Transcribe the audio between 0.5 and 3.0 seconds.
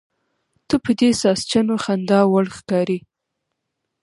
ته په دې ساسچنو خنداوړه ښکارې.